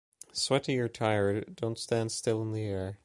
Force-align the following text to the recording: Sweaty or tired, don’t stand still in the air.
Sweaty 0.33 0.79
or 0.79 0.87
tired, 0.87 1.55
don’t 1.55 1.77
stand 1.77 2.11
still 2.11 2.41
in 2.41 2.53
the 2.53 2.63
air. 2.65 2.97